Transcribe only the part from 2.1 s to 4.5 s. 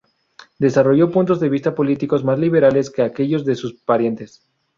más liberales que aquellos de sus parientes.